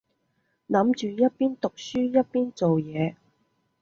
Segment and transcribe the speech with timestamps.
[0.67, 3.15] 諗住一邊讀書一邊做嘢